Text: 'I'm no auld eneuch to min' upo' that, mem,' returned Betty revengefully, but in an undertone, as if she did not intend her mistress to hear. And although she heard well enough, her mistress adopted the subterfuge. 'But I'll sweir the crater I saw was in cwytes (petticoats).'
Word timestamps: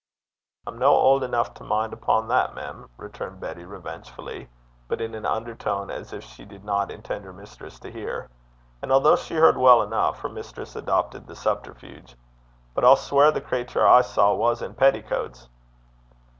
'I'm 0.65 0.79
no 0.79 0.95
auld 0.95 1.21
eneuch 1.23 1.53
to 1.53 1.63
min' 1.63 1.93
upo' 1.93 2.23
that, 2.25 2.55
mem,' 2.55 2.89
returned 2.97 3.39
Betty 3.39 3.65
revengefully, 3.65 4.49
but 4.87 4.99
in 4.99 5.13
an 5.13 5.27
undertone, 5.27 5.91
as 5.91 6.11
if 6.11 6.23
she 6.23 6.43
did 6.43 6.63
not 6.65 6.89
intend 6.89 7.23
her 7.23 7.31
mistress 7.31 7.77
to 7.81 7.91
hear. 7.91 8.27
And 8.81 8.91
although 8.91 9.15
she 9.15 9.35
heard 9.35 9.57
well 9.59 9.83
enough, 9.83 10.17
her 10.21 10.29
mistress 10.29 10.75
adopted 10.75 11.27
the 11.27 11.35
subterfuge. 11.35 12.15
'But 12.73 12.83
I'll 12.83 12.95
sweir 12.95 13.29
the 13.29 13.41
crater 13.41 13.87
I 13.87 14.01
saw 14.01 14.33
was 14.33 14.63
in 14.63 14.73
cwytes 14.73 14.77
(petticoats).' 14.77 15.47